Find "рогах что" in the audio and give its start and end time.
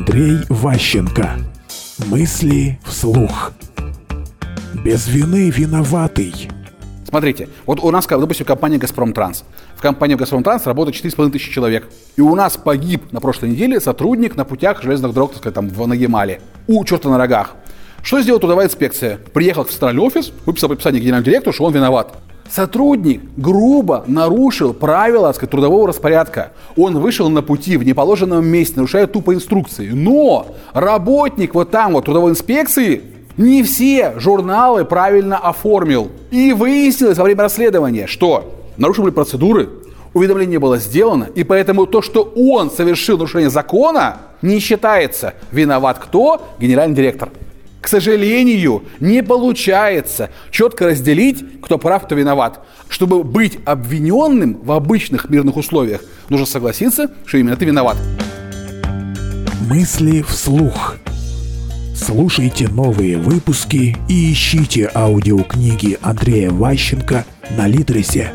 17.18-18.22